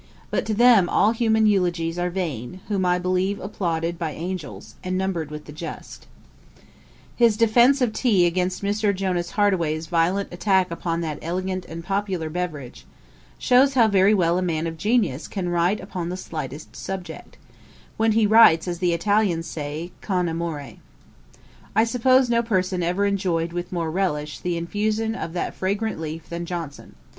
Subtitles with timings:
[0.31, 4.97] But to them all human eulogies are vain, whom I believe applauded by angels, and
[4.97, 6.07] numbered with the just.'
[7.19, 7.45] [Page 314: Johnson's reply to Hanway's attack.
[7.45, 7.45] A.D.
[7.45, 8.95] 1756.] His defence of tea against Mr.
[8.95, 12.85] Jonas Hartway's violent attack upon that elegant and popular beverage,
[13.37, 17.37] shews how very well a man of genius can write upon the slightest subject,
[17.97, 20.77] when he writes, as the Italians say, con amore:
[21.75, 26.27] I suppose no person ever enjoyed with more relish the infusion of that fragrant leaf
[26.27, 26.95] than Johnson.